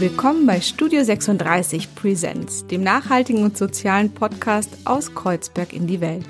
[0.00, 6.24] Willkommen bei Studio 36 Presents, dem nachhaltigen und sozialen Podcast aus Kreuzberg in die Welt.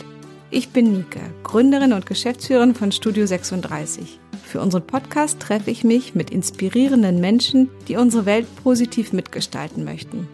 [0.50, 4.18] Ich bin Nike, Gründerin und Geschäftsführerin von Studio 36.
[4.43, 10.27] Für unseren Podcast treffe ich mich mit inspirierenden Menschen, die unsere Welt positiv mitgestalten möchten.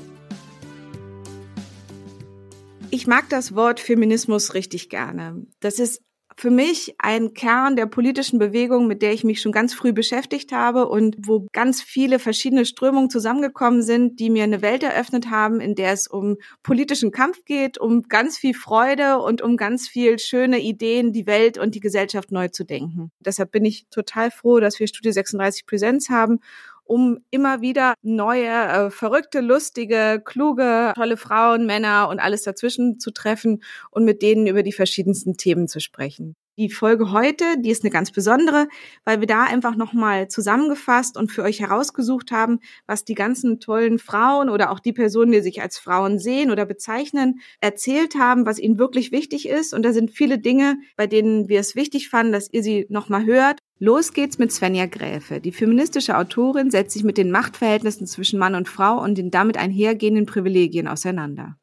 [2.89, 5.45] Ich mag das Wort Feminismus richtig gerne.
[5.61, 6.01] Das ist
[6.39, 10.53] für mich ein Kern der politischen Bewegung, mit der ich mich schon ganz früh beschäftigt
[10.53, 15.61] habe und wo ganz viele verschiedene Strömungen zusammengekommen sind, die mir eine Welt eröffnet haben,
[15.61, 20.19] in der es um politischen Kampf geht, um ganz viel Freude und um ganz viel
[20.19, 23.11] schöne Ideen, die Welt und die Gesellschaft neu zu denken.
[23.21, 26.41] Deshalb bin ich total froh, dass wir Studio 36 Präsenz haben
[26.87, 33.11] um immer wieder neue, äh, verrückte, lustige, kluge, tolle Frauen, Männer und alles dazwischen zu
[33.11, 36.37] treffen und mit denen über die verschiedensten Themen zu sprechen.
[36.59, 38.69] Die Folge heute, die ist eine ganz besondere,
[39.05, 43.99] weil wir da einfach nochmal zusammengefasst und für euch herausgesucht haben, was die ganzen tollen
[43.99, 48.59] Frauen oder auch die Personen, die sich als Frauen sehen oder bezeichnen, erzählt haben, was
[48.59, 49.75] ihnen wirklich wichtig ist.
[49.75, 53.27] Und da sind viele Dinge, bei denen wir es wichtig fanden, dass ihr sie nochmal
[53.27, 53.59] hört.
[53.79, 55.41] Los geht's mit Svenja Gräfe.
[55.43, 59.59] Die feministische Autorin setzt sich mit den Machtverhältnissen zwischen Mann und Frau und den damit
[59.59, 61.59] einhergehenden Privilegien auseinander.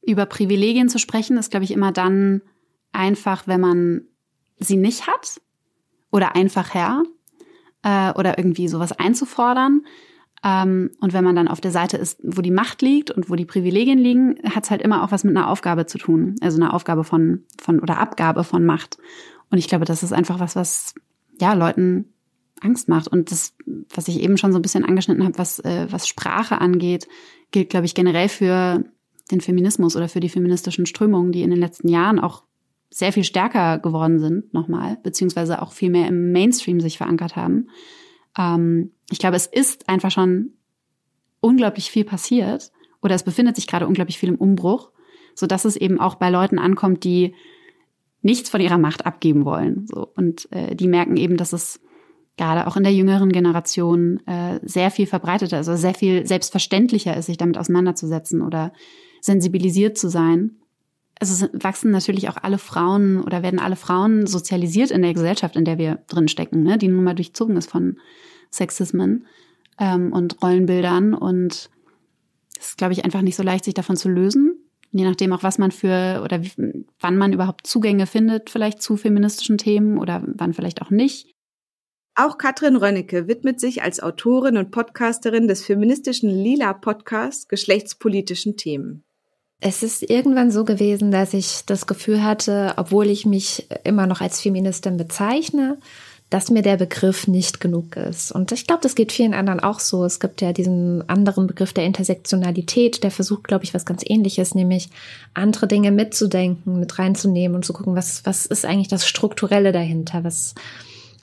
[0.00, 2.40] Über Privilegien zu sprechen, ist, glaube ich, immer dann
[2.92, 4.02] einfach, wenn man
[4.58, 5.40] sie nicht hat
[6.10, 7.02] oder einfacher
[7.82, 9.82] äh, oder irgendwie sowas einzufordern.
[10.42, 13.34] Ähm, und wenn man dann auf der Seite ist, wo die Macht liegt und wo
[13.34, 16.36] die Privilegien liegen, hat es halt immer auch was mit einer Aufgabe zu tun.
[16.40, 18.98] Also eine Aufgabe von, von oder Abgabe von Macht.
[19.50, 20.94] Und ich glaube, das ist einfach was, was
[21.40, 22.12] ja Leuten
[22.60, 23.08] Angst macht.
[23.08, 23.54] Und das,
[23.94, 27.08] was ich eben schon so ein bisschen angeschnitten habe, was, äh, was Sprache angeht,
[27.50, 28.84] gilt, glaube ich, generell für
[29.30, 32.44] den Feminismus oder für die feministischen Strömungen, die in den letzten Jahren auch
[32.90, 37.68] sehr viel stärker geworden sind nochmal, beziehungsweise auch viel mehr im Mainstream sich verankert haben.
[38.36, 40.50] Ähm, ich glaube, es ist einfach schon
[41.40, 44.90] unglaublich viel passiert oder es befindet sich gerade unglaublich viel im Umbruch,
[45.34, 47.34] so dass es eben auch bei Leuten ankommt, die
[48.22, 49.86] nichts von ihrer Macht abgeben wollen.
[49.86, 50.08] So.
[50.16, 51.80] Und äh, die merken eben, dass es
[52.36, 57.26] gerade auch in der jüngeren Generation äh, sehr viel verbreiteter also sehr viel selbstverständlicher ist,
[57.26, 58.72] sich damit auseinanderzusetzen oder
[59.20, 60.59] sensibilisiert zu sein
[61.20, 65.66] also wachsen natürlich auch alle Frauen oder werden alle Frauen sozialisiert in der Gesellschaft, in
[65.66, 66.78] der wir drin stecken, ne?
[66.78, 67.98] die nun mal durchzogen ist von
[68.50, 69.26] Sexismen
[69.78, 71.12] ähm, und Rollenbildern.
[71.12, 71.70] Und
[72.58, 74.56] es ist, glaube ich, einfach nicht so leicht, sich davon zu lösen.
[74.92, 78.96] Je nachdem auch, was man für oder wie, wann man überhaupt Zugänge findet, vielleicht zu
[78.96, 81.30] feministischen Themen oder wann vielleicht auch nicht.
[82.16, 89.04] Auch Katrin Rönnecke widmet sich als Autorin und Podcasterin des feministischen Lila Podcasts geschlechtspolitischen Themen.
[89.60, 94.20] Es ist irgendwann so gewesen, dass ich das Gefühl hatte, obwohl ich mich immer noch
[94.20, 95.76] als Feministin bezeichne,
[96.30, 98.30] dass mir der Begriff nicht genug ist.
[98.30, 100.04] Und ich glaube, das geht vielen anderen auch so.
[100.04, 104.54] Es gibt ja diesen anderen Begriff der Intersektionalität, der versucht, glaube ich, was ganz ähnliches,
[104.54, 104.88] nämlich
[105.34, 110.22] andere Dinge mitzudenken, mit reinzunehmen und zu gucken, was, was ist eigentlich das Strukturelle dahinter?
[110.22, 110.54] Was,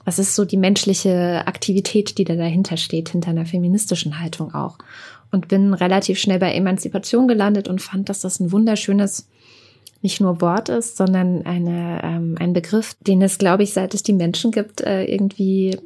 [0.04, 4.76] was ist so die menschliche Aktivität, die da dahinter steht, hinter einer feministischen Haltung auch?
[5.30, 9.28] Und bin relativ schnell bei Emanzipation gelandet und fand, dass das ein wunderschönes
[10.00, 14.02] nicht nur Wort ist, sondern eine, ähm, ein Begriff, den es, glaube ich, seit es
[14.02, 15.78] die Menschen gibt, äh, irgendwie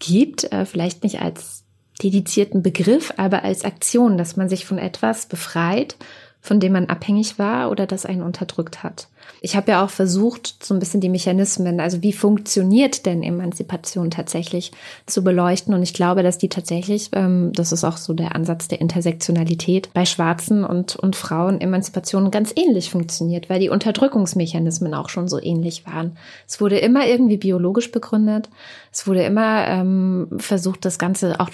[0.00, 0.52] gibt.
[0.52, 1.64] Äh, vielleicht nicht als
[2.02, 5.96] dedizierten Begriff, aber als Aktion, dass man sich von etwas befreit
[6.40, 9.08] von dem man abhängig war oder das einen unterdrückt hat.
[9.42, 14.10] Ich habe ja auch versucht, so ein bisschen die Mechanismen, also wie funktioniert denn Emanzipation
[14.10, 14.72] tatsächlich
[15.06, 15.74] zu beleuchten.
[15.74, 19.90] Und ich glaube, dass die tatsächlich, ähm, das ist auch so der Ansatz der Intersektionalität,
[19.94, 25.40] bei Schwarzen und, und Frauen Emanzipation ganz ähnlich funktioniert, weil die Unterdrückungsmechanismen auch schon so
[25.40, 26.16] ähnlich waren.
[26.46, 28.48] Es wurde immer irgendwie biologisch begründet.
[28.92, 31.50] Es wurde immer ähm, versucht, das Ganze auch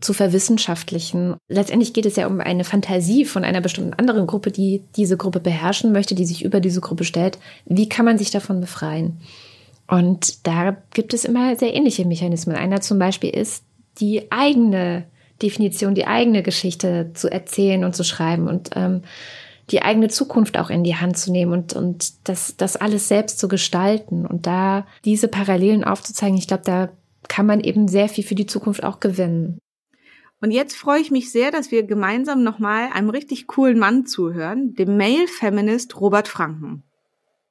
[0.00, 1.36] zu verwissenschaftlichen.
[1.48, 5.40] Letztendlich geht es ja um eine Fantasie von einer bestimmten anderen Gruppe, die diese Gruppe
[5.40, 7.38] beherrschen möchte, die sich über diese Gruppe stellt.
[7.64, 9.18] Wie kann man sich davon befreien?
[9.88, 12.56] Und da gibt es immer sehr ähnliche Mechanismen.
[12.56, 13.64] Einer zum Beispiel ist,
[13.98, 15.04] die eigene
[15.42, 19.02] Definition, die eigene Geschichte zu erzählen und zu schreiben und ähm,
[19.70, 23.38] die eigene Zukunft auch in die Hand zu nehmen und, und das, das alles selbst
[23.38, 26.38] zu gestalten und da diese Parallelen aufzuzeigen.
[26.38, 26.88] Ich glaube, da
[27.28, 29.58] kann man eben sehr viel für die Zukunft auch gewinnen.
[30.40, 34.74] Und jetzt freue ich mich sehr, dass wir gemeinsam nochmal einem richtig coolen Mann zuhören,
[34.74, 36.82] dem Male-Feminist Robert Franken.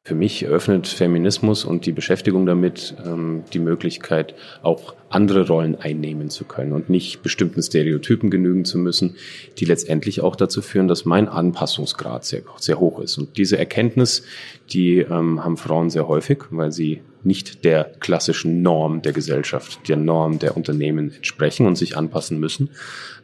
[0.07, 6.29] Für mich eröffnet Feminismus und die Beschäftigung damit ähm, die Möglichkeit, auch andere Rollen einnehmen
[6.29, 9.15] zu können und nicht bestimmten Stereotypen genügen zu müssen,
[9.57, 13.17] die letztendlich auch dazu führen, dass mein Anpassungsgrad sehr, sehr hoch ist.
[13.17, 14.21] Und diese Erkenntnis,
[14.69, 19.97] die ähm, haben Frauen sehr häufig, weil sie nicht der klassischen Norm der Gesellschaft, der
[19.97, 22.69] Norm der Unternehmen entsprechen und sich anpassen müssen.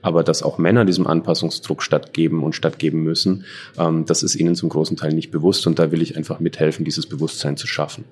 [0.02, 3.46] Aber dass auch Männer diesem Anpassungsdruck stattgeben und stattgeben müssen,
[3.78, 5.68] ähm, das ist ihnen zum großen Teil nicht bewusst.
[5.68, 8.06] Und da will ich einfach mithelfen, dieses Bewusstsein zu schaffen.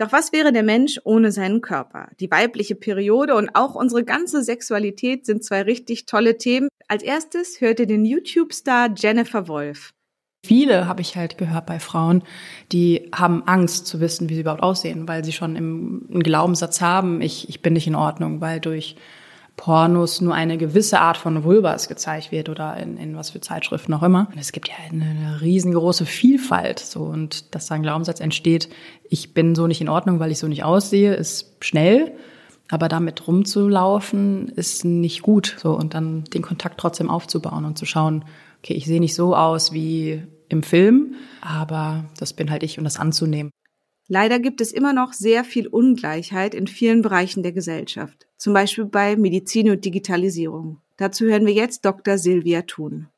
[0.00, 2.08] Doch was wäre der Mensch ohne seinen Körper?
[2.20, 6.68] Die weibliche Periode und auch unsere ganze Sexualität sind zwei richtig tolle Themen.
[6.88, 9.90] Als erstes hört ihr den YouTube-Star Jennifer Wolf.
[10.42, 12.22] Viele habe ich halt gehört bei Frauen,
[12.72, 16.80] die haben Angst zu wissen, wie sie überhaupt aussehen, weil sie schon im, einen Glaubenssatz
[16.80, 18.96] haben, ich, ich bin nicht in Ordnung, weil durch
[19.60, 23.92] Pornos nur eine gewisse Art von Vulvas gezeigt wird oder in, in was für Zeitschriften
[23.92, 24.28] auch immer.
[24.32, 28.70] Und es gibt ja eine, eine riesengroße Vielfalt so und dass da ein Glaubenssatz entsteht,
[29.10, 32.12] ich bin so nicht in Ordnung, weil ich so nicht aussehe, ist schnell,
[32.70, 37.84] aber damit rumzulaufen ist nicht gut so und dann den Kontakt trotzdem aufzubauen und zu
[37.84, 38.24] schauen,
[38.60, 42.84] okay, ich sehe nicht so aus wie im Film, aber das bin halt ich und
[42.84, 43.50] das anzunehmen.
[44.08, 48.84] Leider gibt es immer noch sehr viel Ungleichheit in vielen Bereichen der Gesellschaft, zum Beispiel
[48.84, 50.80] bei Medizin und Digitalisierung.
[50.96, 52.18] Dazu hören wir jetzt Dr.
[52.18, 53.08] Silvia Thun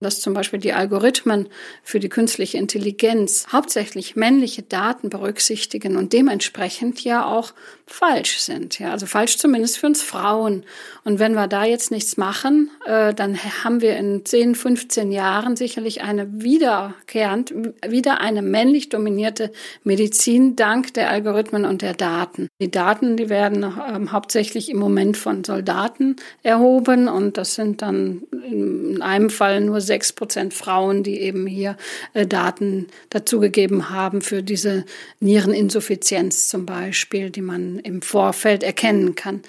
[0.00, 1.48] dass zum Beispiel die Algorithmen
[1.82, 7.54] für die künstliche Intelligenz hauptsächlich männliche Daten berücksichtigen und dementsprechend ja auch
[7.86, 8.78] falsch sind.
[8.78, 10.64] Ja, also falsch zumindest für uns Frauen.
[11.04, 15.56] Und wenn wir da jetzt nichts machen, äh, dann haben wir in 10, 15 Jahren
[15.56, 17.54] sicherlich eine wiederkehrend,
[17.86, 19.52] wieder eine männlich dominierte
[19.84, 22.48] Medizin dank der Algorithmen und der Daten.
[22.60, 28.22] Die Daten, die werden ähm, hauptsächlich im Moment von Soldaten erhoben und das sind dann
[28.32, 31.76] in einem Fall nur sechs Prozent Frauen, die eben hier
[32.12, 34.84] äh, Daten dazugegeben haben für diese
[35.20, 39.42] Niereninsuffizienz zum Beispiel, die man im Vorfeld erkennen kann.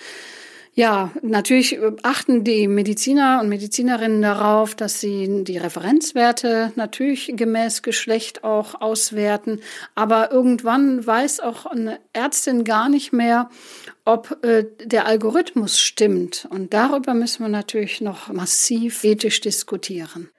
[0.78, 7.82] Ja, natürlich äh, achten die Mediziner und Medizinerinnen darauf, dass sie die Referenzwerte natürlich gemäß
[7.82, 9.62] Geschlecht auch auswerten.
[9.96, 13.50] Aber irgendwann weiß auch eine Ärztin gar nicht mehr,
[14.06, 16.48] ob äh, der Algorithmus stimmt.
[16.52, 20.30] Und darüber müssen wir natürlich noch massiv ethisch diskutieren.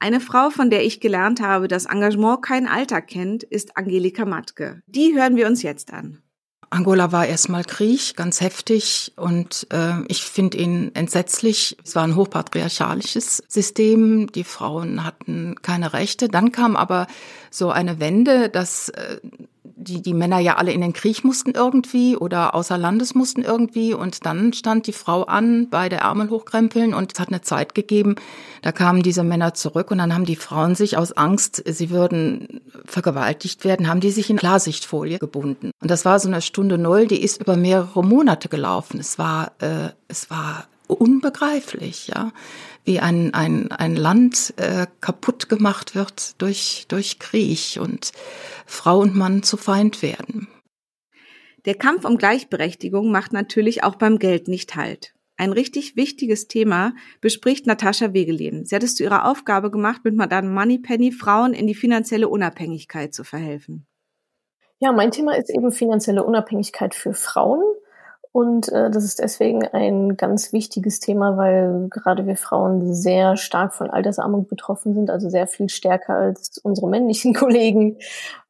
[0.00, 4.82] Eine Frau, von der ich gelernt habe, dass Engagement kein Alter kennt, ist Angelika Matke.
[4.88, 6.24] Die hören wir uns jetzt an.
[6.70, 11.76] Angola war erstmal Krieg, ganz heftig und äh, ich finde ihn entsetzlich.
[11.84, 16.28] Es war ein hochpatriarchalisches System, die Frauen hatten keine Rechte.
[16.28, 17.06] Dann kam aber
[17.50, 19.18] so eine Wende, dass äh,
[19.86, 23.94] die, die Männer ja alle in den Krieg mussten irgendwie oder außer Landes mussten irgendwie
[23.94, 28.16] und dann stand die Frau an, beide Ärmel hochkrempeln und es hat eine Zeit gegeben,
[28.62, 32.60] da kamen diese Männer zurück und dann haben die Frauen sich aus Angst, sie würden
[32.84, 35.70] vergewaltigt werden, haben die sich in Klarsichtfolie gebunden.
[35.80, 38.98] Und das war so eine Stunde Null, die ist über mehrere Monate gelaufen.
[39.00, 42.32] Es war, äh, es war unbegreiflich, ja
[42.86, 48.12] wie ein, ein, ein Land äh, kaputt gemacht wird durch, durch Krieg und
[48.64, 50.48] Frau und Mann zu Feind werden.
[51.66, 55.14] Der Kampf um Gleichberechtigung macht natürlich auch beim Geld nicht Halt.
[55.36, 58.64] Ein richtig wichtiges Thema bespricht Natascha Wegelin.
[58.64, 63.12] Sie hat es zu ihrer Aufgabe gemacht, mit Madame Moneypenny Frauen in die finanzielle Unabhängigkeit
[63.12, 63.86] zu verhelfen.
[64.78, 67.62] Ja, mein Thema ist eben finanzielle Unabhängigkeit für Frauen.
[68.36, 73.72] Und äh, das ist deswegen ein ganz wichtiges Thema, weil gerade wir Frauen sehr stark
[73.72, 77.96] von Altersarmut betroffen sind, also sehr viel stärker als unsere männlichen Kollegen.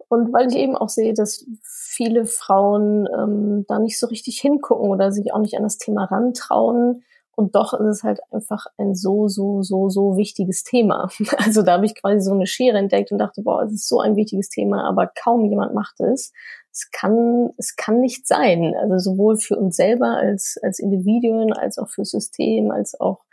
[0.08, 4.90] Und weil ich eben auch sehe, dass viele Frauen ähm, da nicht so richtig hingucken
[4.90, 7.04] oder sich auch nicht an das Thema rantrauen.
[7.36, 11.10] Und doch ist es halt einfach ein so, so, so, so wichtiges Thema.
[11.38, 14.00] Also da habe ich quasi so eine Schere entdeckt und dachte, boah, es ist so
[14.00, 16.32] ein wichtiges Thema, aber kaum jemand macht es
[16.76, 18.74] es kann, es kann nicht sein.
[18.76, 23.24] Also sowohl für uns selber als, als Individuen, als auch für System, als auch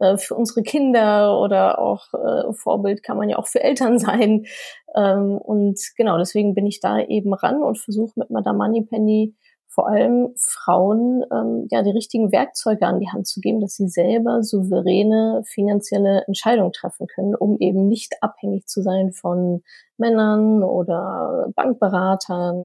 [0.00, 4.44] äh, für unsere Kinder oder auch äh, Vorbild kann man ja auch für Eltern sein.
[4.94, 9.34] Ähm, und genau, deswegen bin ich da eben ran und versuche mit Madame Moneypenny
[9.74, 13.88] vor allem Frauen ähm, ja die richtigen Werkzeuge an die Hand zu geben, dass sie
[13.88, 19.62] selber souveräne finanzielle Entscheidungen treffen können, um eben nicht abhängig zu sein von
[19.96, 22.62] Männern oder Bankberatern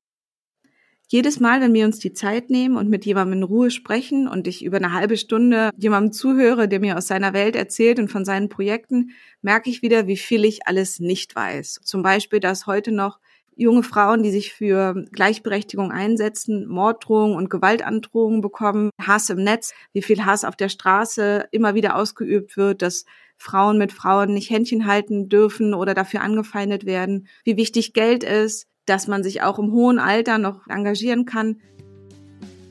[1.12, 4.48] jedes Mal, wenn wir uns die Zeit nehmen und mit jemandem in Ruhe sprechen und
[4.48, 8.26] ich über eine halbe Stunde jemandem zuhöre, der mir aus seiner Welt erzählt und von
[8.26, 9.10] seinen Projekten,
[9.42, 11.82] merke ich wieder, wie viel ich alles nicht weiß.
[11.84, 13.20] Zum Beispiel, dass heute noch
[13.56, 20.04] junge Frauen, die sich für Gleichberechtigung einsetzen, Morddrohungen und Gewaltandrohungen bekommen, Hass im Netz, wie
[20.04, 24.86] viel Hass auf der Straße immer wieder ausgeübt wird, dass Frauen mit Frauen nicht Händchen
[24.86, 29.72] halten dürfen oder dafür angefeindet werden, wie wichtig Geld ist, dass man sich auch im
[29.72, 31.58] hohen Alter noch engagieren kann.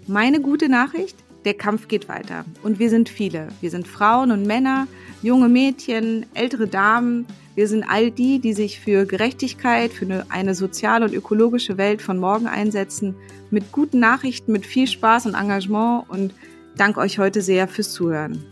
[0.06, 1.16] Meine gute Nachricht?
[1.44, 2.44] Der Kampf geht weiter.
[2.62, 3.48] Und wir sind viele.
[3.60, 4.88] Wir sind Frauen und Männer,
[5.22, 7.26] junge Mädchen, ältere Damen.
[7.54, 12.18] Wir sind all die, die sich für Gerechtigkeit, für eine soziale und ökologische Welt von
[12.18, 13.14] morgen einsetzen.
[13.50, 16.10] Mit guten Nachrichten, mit viel Spaß und Engagement.
[16.10, 16.34] Und
[16.76, 18.44] danke euch heute sehr fürs Zuhören.